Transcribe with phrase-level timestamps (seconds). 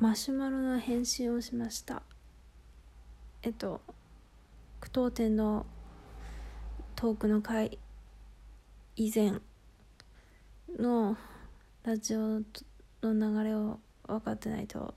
[0.00, 2.02] マシュマロの返信をしました。
[3.42, 3.82] えっと
[4.80, 5.66] 句読点の
[6.96, 7.78] トークの回
[8.96, 9.34] 以前
[10.78, 11.18] の
[11.82, 12.40] ラジオ
[13.02, 14.94] の流れを分かってないと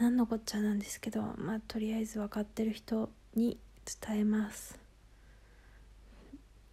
[0.00, 3.56] 何のこっちゃなんですけどまあとりあえず分かってる人に
[4.02, 4.80] 伝えます。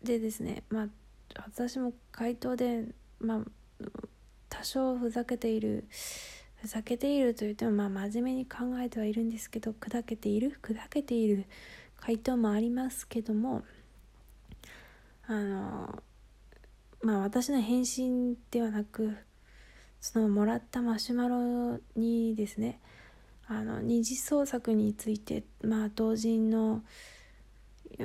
[0.02, 0.88] でですねまあ
[1.46, 2.86] 私も回答で
[3.20, 3.42] まあ
[4.50, 5.86] 多少ふざけている
[6.62, 11.46] ふざけていると言ってもまあ真面目に考えてはいるんですけど砕けている砕けている
[11.98, 13.64] 回答もありますけども
[15.28, 16.04] あの
[17.02, 19.16] まあ私の返信ではなく
[20.00, 22.80] そのもらったマシュマロにですね
[23.48, 26.82] あの二次創作についてまあ同人の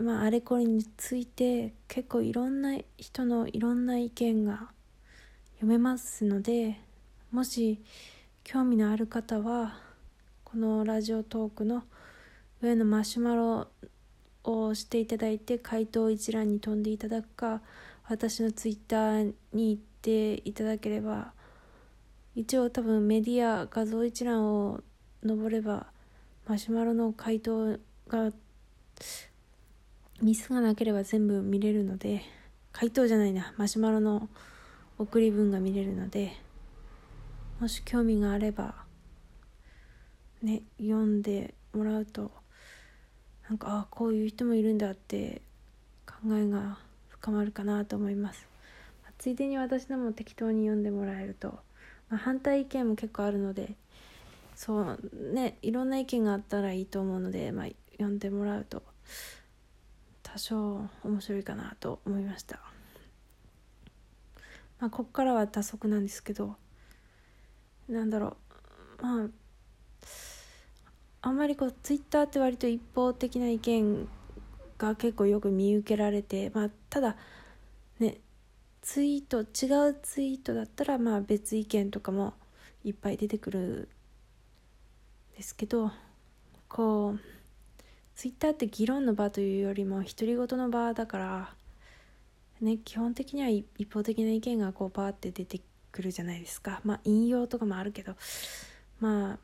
[0.01, 4.71] まあ、あれこれについて結構いろんな人のいろんな意見が
[5.57, 6.81] 読めますので
[7.31, 7.83] もし
[8.45, 9.79] 興味のある方は
[10.45, 11.85] このラジオトークの
[12.61, 13.69] 上のマシュマロ
[14.45, 17.61] を押していただいて回答一覧に飛んでいただくか
[18.09, 21.33] 私のツイッターに行っていただければ
[22.35, 24.81] 一応多分メディア画像一覧を
[25.23, 25.87] 登れば
[26.49, 28.33] マシュマロの回答が
[30.21, 32.23] ミスがなければ全部見れるので
[32.73, 34.29] 回答じゃないなマシュマロの
[34.99, 36.33] 送り文が見れるので
[37.63, 38.75] もし興味があれば
[40.43, 42.33] ね読んでもらうと
[43.49, 45.43] なんかああこういう人もいるんだって
[46.05, 48.49] 考えが深まるかなと思います。
[49.17, 51.61] ついでに私のも適当に読んでもらえると、
[52.09, 53.77] まあ、反対意見も結構あるので
[54.57, 54.99] そう
[55.33, 58.83] ねいろんな意見があったらいいと思うので、まあ、読んでもらうと
[60.25, 62.59] 多少面白いかなと思いました。
[64.81, 66.57] まあこっからは打足なんですけど
[67.93, 68.37] なんだろ
[69.01, 69.03] う。
[69.03, 69.29] まあ
[71.25, 74.09] あんまりこうツイッターって割と一方的な意見
[74.77, 77.17] が結構よく見受けられてまあただ
[78.01, 78.19] ね
[78.83, 82.35] ツイート違うツイートだったらまあ別意見とかも
[82.85, 83.89] いっぱい出てくる
[85.35, 85.93] んですけど
[86.69, 87.21] こう
[88.17, 91.55] ツイッターって議論の場というよりも独り言の場だから
[92.61, 95.61] ね基本的には一方的な意見がこうバーって出て
[95.93, 96.81] くるじゃないですか。
[96.85, 98.17] まあ引用とかもあるけど
[98.99, 99.39] まあ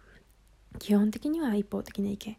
[0.78, 2.36] 基本的には一方的な意見。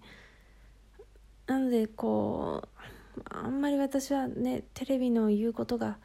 [1.48, 5.98] なのでこうあんまり私はねテレビの言うことが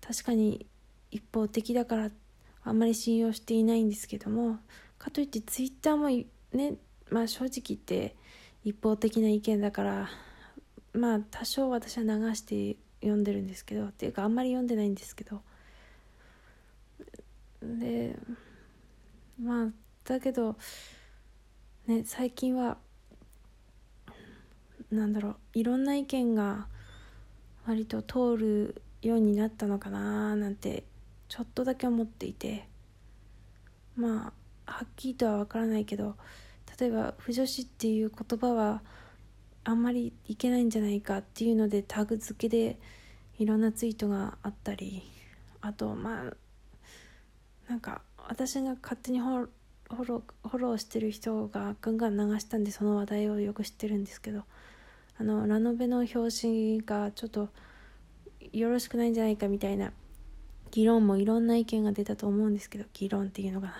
[0.00, 0.66] 確かに
[1.10, 2.10] 一方的だから
[2.64, 4.58] あんまり信用していないんですけども
[4.98, 6.08] かといってツイッターも
[6.52, 6.74] ね
[7.10, 8.16] まあ正直言って
[8.64, 10.08] 一方的な意見だから
[10.92, 15.40] まあ多少私は流して読んでるんですけどっていうかあんまり読んでないんですけど
[17.62, 18.16] で
[19.40, 19.66] まあ
[20.04, 20.56] だけど
[21.86, 22.78] ね最近は
[24.90, 26.66] なんだろういろんな意見が
[27.66, 30.84] 割と通るようになったのかななんて
[31.28, 32.66] ちょっとだけ思っていて
[33.96, 34.32] ま
[34.66, 36.16] あはっきりとは分からないけど
[36.78, 38.82] 例えば「不女子」っていう言葉は
[39.64, 42.78] あんまりいけないんじゃないかっていうのでタグ付けで
[43.38, 45.02] いろんなツイートがあったり
[45.60, 46.36] あとまあ
[47.70, 54.42] なんか私が勝手にフォローフォローしてる人がガンガン流したんでその話題をよく知ってるんですけど
[55.20, 57.48] あのラノベの表紙がちょっと
[58.52, 59.92] よろしくないんじゃないかみたいな
[60.72, 63.74] 議論もいろんな意見が出たと思うんですけど議論っていうのかな。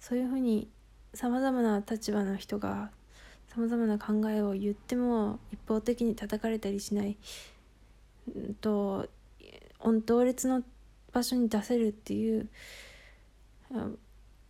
[0.00, 0.68] そういうふうに
[1.14, 2.90] さまざまな立場の人が
[3.46, 7.16] さまざまな考えを言っても一方的に叩かれたりしない
[8.60, 9.08] と
[10.04, 10.62] 同列の
[11.12, 12.48] 場所に出せるっていう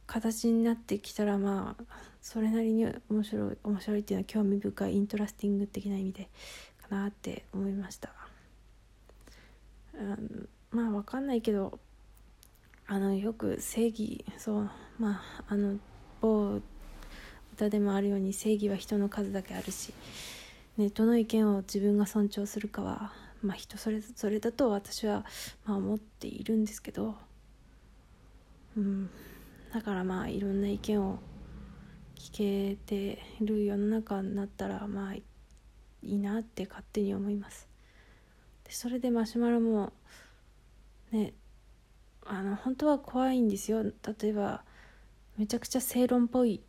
[0.07, 1.85] 形になってきたらまあ
[2.23, 6.29] それなりに面白い面白いっていうのは興味深いイントラスティング的な意味で
[6.89, 8.11] かなって思いました、
[9.95, 11.79] うん、まあ分かんないけど
[12.87, 15.79] あのよく正義そうまああの
[16.21, 16.61] 某
[17.55, 19.93] 歌でもあるように正義は人の数だけあるし、
[20.77, 23.13] ね、どの意見を自分が尊重するかは、
[23.43, 25.25] まあ、人それぞれだと私は
[25.67, 27.17] まあ思っているんですけど、
[28.79, 29.11] うん、
[29.75, 31.19] だからまあいろんな意見を
[32.15, 35.25] 聞けてる世の中になったらまあい
[36.03, 37.69] いなって勝手に思います。
[38.63, 39.93] でそれでマシュマロも
[41.11, 41.35] ね
[42.25, 43.83] あの本当は怖いんですよ。
[43.83, 43.93] 例
[44.29, 44.63] えば
[45.37, 46.63] めちゃくちゃ正論っぽい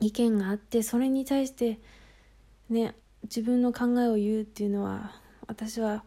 [0.00, 1.78] 意見があってそれに対して
[2.70, 5.12] ね自分の考えを言うっていうのは
[5.46, 6.04] 私は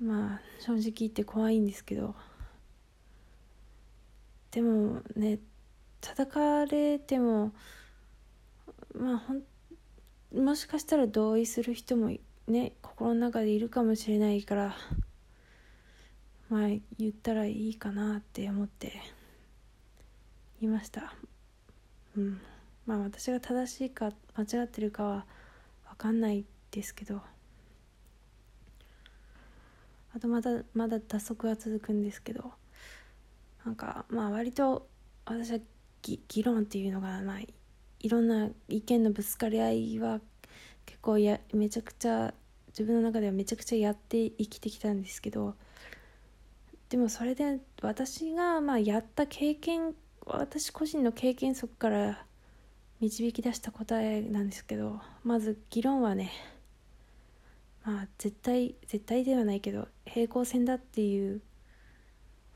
[0.00, 2.14] まあ正直言って怖いんですけど。
[4.52, 5.38] でもね
[6.00, 7.52] 叩かれても
[8.94, 9.42] まあほん
[10.34, 12.12] もしかしたら同意する人も
[12.46, 14.76] ね心の中でいるかもしれないから
[16.48, 16.68] まあ
[16.98, 18.92] 言ったらいいかなって思って
[20.60, 21.14] 言いました。
[22.16, 22.40] うん。
[22.86, 25.26] まあ私が正しいか間違ってるかは
[25.90, 27.22] 分かんないですけど。
[30.14, 32.52] あとまだまだ脱足は続くんですけど。
[33.64, 34.88] なんかまあ割と
[35.24, 35.58] 私は
[36.02, 37.40] 議論っていうのがまあ
[38.00, 40.20] いろんな意見のぶつかり合いは
[40.86, 42.34] 結構やめちゃくちゃ
[42.68, 45.54] 自分の中ではめちゃくちゃやって生きてきたんですけど
[46.88, 49.94] でもそれで私がまあやった経験
[50.26, 52.24] 私個人の経験則から
[53.00, 56.32] 導き出した答えなんですけどまず議論はね
[57.84, 61.40] まあ絶対絶対ではないけど平行線だっていう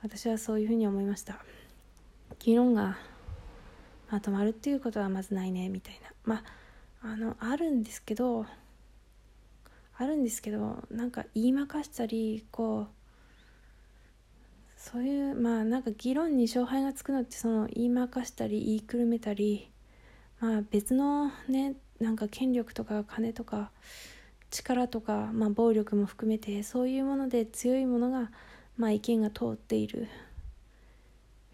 [0.02, 1.38] 私はそういうふうに思いました。
[2.38, 2.98] 議論が
[4.10, 6.10] まとまるっていうことはまずないねみたいな。
[6.24, 6.44] まあ
[7.02, 8.46] あのあるんですけど
[9.96, 12.88] あるんですけどなんか言いまかしたりこう
[14.76, 19.70] そういうまあなんか議論に勝敗がつくのってその言いまかしたり言いくるめたり
[20.40, 23.70] まあ別のねなんか権力とか金とか
[24.50, 28.30] 力とか、まあ、暴力も含めてそういうもので強いものが、
[28.76, 30.08] まあ、意見が通っている。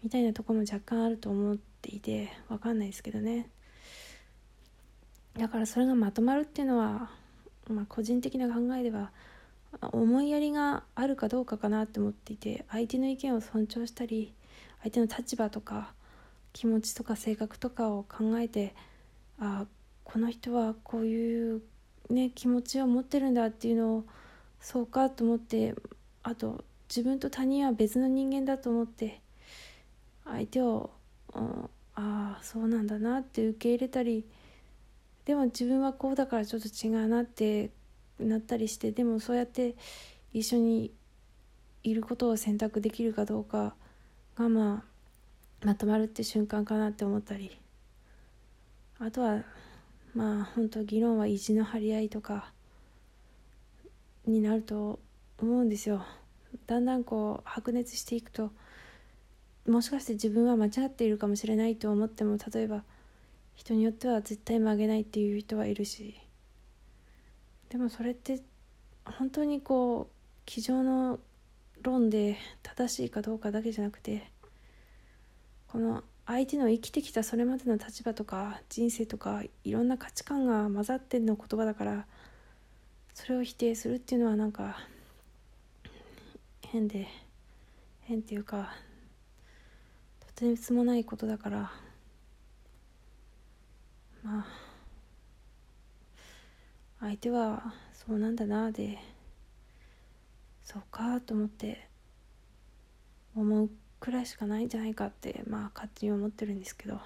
[0.03, 3.49] みたいなとこも若干あると思っていて分かんないですけどね。
[5.37, 7.09] だからそれがまとまるっていうのは、
[7.69, 9.11] まあ、個人的な考えでは
[9.81, 14.33] 思いやりがあるかどうかかなって思っていて相手の意見を尊重したり
[14.81, 15.93] 相手の立場とか
[16.51, 18.75] 気持ちとか性格とかを考えて
[19.39, 19.65] あ
[20.03, 21.61] この人はこういう、
[22.09, 24.03] ね、気持ちを持ってるんだっていうのを
[24.59, 25.73] そうかと思って
[26.21, 26.63] あと
[26.95, 29.19] 自分と他人は別の人間だと思って
[30.25, 30.91] 相手を、
[31.33, 31.41] うん、
[31.95, 34.27] ああそうなんだなって受け入れたり
[35.25, 37.71] でも自分はこうだからちょっと違うなって
[38.19, 39.73] なったりしてでもそうやって
[40.33, 40.91] 一緒に
[41.81, 43.73] いることを選択できるかどうか
[44.37, 47.57] がまあまとまるって瞬間かなって思ったり。
[48.99, 49.41] あとは
[50.13, 52.51] まあ本当議論は意地の張り合いとか
[54.27, 54.99] になると
[55.41, 56.05] 思うんですよ。
[56.67, 58.51] だんだんこう白熱していくと
[59.67, 62.83] もしかして自分は間違っているかもしれないと思っても例えば
[63.55, 66.15] 人によっては絶対曲げないっていう人はいるし。
[67.73, 68.39] でもそれって
[69.03, 70.07] 本当にこう
[70.45, 71.19] 机上の
[71.81, 74.29] 論で正しいかどうかだけじゃなくて
[75.67, 82.05] この相手の生きてきたそれまでの立場とか人生とかいろんな価値観が混ざっての言葉だから
[83.15, 84.77] それを否定するっていうのはなんか
[86.73, 87.07] 変で
[88.01, 88.73] 変っていうか
[90.19, 91.71] とてつもないことだから
[94.23, 94.45] まあ
[96.99, 98.97] 相手はそうなんだなで
[100.63, 101.87] そうかと思って
[103.35, 106.99] 思うくらいしかないんじゃないかってまあ勝手に思ってるんですけど。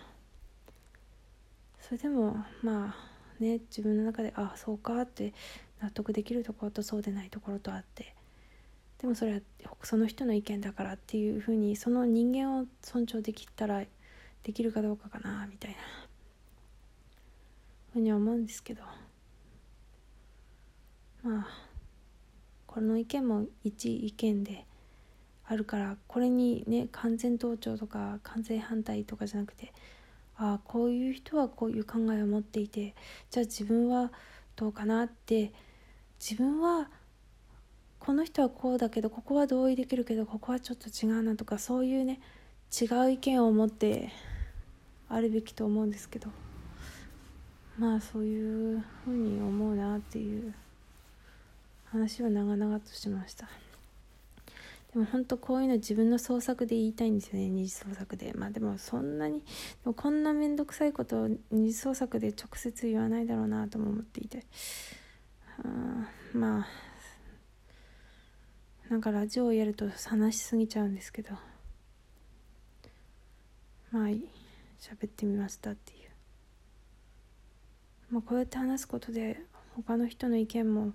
[1.82, 5.34] それでもまあね自分の中であそうかって
[5.82, 8.17] 納得できるところとそうでないところとあって
[9.00, 9.40] でもそれは
[9.84, 13.84] その人の意見だからっていうふうにその人間を尊重できたら
[14.44, 15.78] できるかどうかかなみたいな
[17.94, 18.84] ふうに思うんですけど。
[21.24, 21.48] まあ
[22.68, 24.66] この意見も一意見で
[25.46, 29.74] あるからこれにね完全同調とか完全反対とかじゃなくて
[30.36, 32.94] ああこういう人はこういう考えを持っていて
[33.32, 34.12] じゃあ自分は
[34.56, 35.52] どうかなって
[36.20, 36.90] 自分は
[38.08, 42.22] この人はこうだけどここは同意できるけどここはちょっと違うなとかそういうね
[42.72, 44.14] 違う意見を持って
[45.10, 46.30] あるべきと思うんですけど。
[47.78, 50.54] まあそういうふうに思うなっていう。
[51.92, 53.50] 話は長々としました。
[54.94, 58.32] でも本当こういうの自分の創作で言いたいんですよね二次創作で。
[58.34, 59.46] まあでもそんなにで
[59.84, 64.46] もこんな面倒くさいことを二次創作で直接言わないだろうなとも思っていて。
[65.60, 66.87] あまあ
[68.90, 71.32] なんかラジオをやると話しすぎちゃうんですけど。
[73.92, 76.10] まあ喋ってみましたっていう。
[78.10, 79.42] まあこうやって話すことで
[79.76, 80.94] 他の人の意見も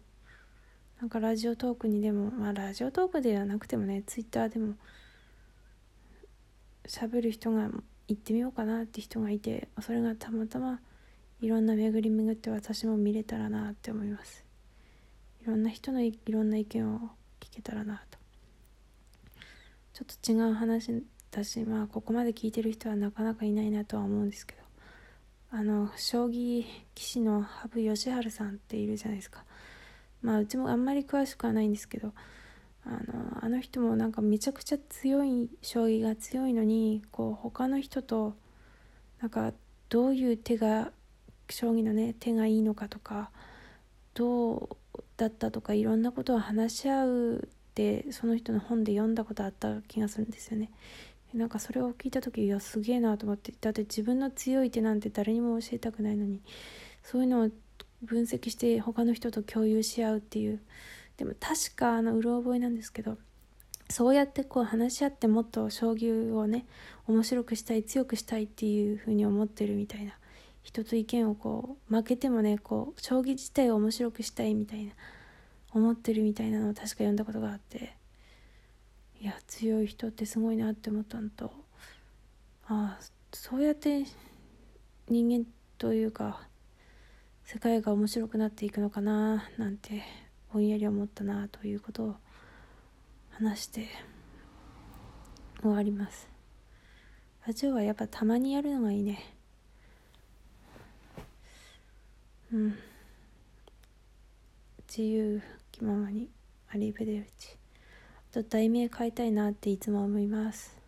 [1.00, 4.74] なんかラジオトークにでもまあラジオトークではなくてもねツイッターでも
[6.86, 7.68] 喋る人が
[8.08, 10.80] 行ってみようかなって人がいてそれがたまたま
[11.40, 14.44] いろんな巡り巡って私も見れたらなって思います。
[15.42, 17.10] いろんな人のいろんな意見を
[17.42, 18.18] 聞けたらなと。
[19.92, 24.62] ちょっと違う話私まあここまで聞いてる人はなかなかいないなとは思うんですけど。
[25.54, 29.44] あの将棋棋士の羽生善治さんっているじゃないですか。
[30.22, 32.12] まあうちもあんまり詳しくはないんですけど。
[32.84, 38.34] あのあの人もなんかめちゃくちゃ強い将棋が強いのにこう他の人と
[39.20, 39.52] なんか
[39.88, 40.90] どういう手が
[41.48, 43.30] 将棋のね手がいいのかとか
[44.14, 44.76] どう
[45.16, 50.70] だったとかいろんなことを話し合うってその人の本で読んだことあった気がするんですよね。
[51.34, 56.42] なんかそれを聞いた時いやすげえなと思ってだって自分の強い手なんて誰にも教えたくないのに
[57.02, 57.50] そういうのを
[58.02, 60.60] 分析して他の人と共有し合うっていう
[61.16, 63.16] でも確かあのうろ覚えなんですけど
[63.88, 66.66] そうやってこう話し合ってもっと将棋をね
[67.06, 70.12] 面白くしたい強くしたいっていうふうに思ってるみたいな
[70.62, 74.92] 人と意見をこう負けてもねこう将棋自体を面白くしたいみたいな
[75.72, 77.96] 思ってるみたいなのを確か読んだことがあって
[79.20, 81.52] いや強い人ってすごいなって思ったのと
[82.66, 83.02] ああ
[83.32, 84.04] そうやって
[85.08, 85.46] 人間
[85.78, 86.48] というか
[87.44, 90.02] 世界が面白くなっていくのかななんて
[90.52, 92.16] ぼんやり思ったなということを
[93.30, 93.88] 話して
[95.60, 96.28] 終わります。
[97.46, 99.31] ラジオはやっぱたまにやるのがいいね。
[102.52, 102.74] うん。
[104.86, 105.40] 自由
[105.70, 106.28] 気ままに
[106.70, 107.56] アリーベデルチ
[108.30, 110.81] と題名変えたいなっていつも思います。